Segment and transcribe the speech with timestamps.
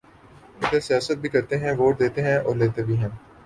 [0.59, 3.09] ا دھر سیاست بھی کرتے ہیں ووٹ دیتے ہیں اور لیتے بھی ہیں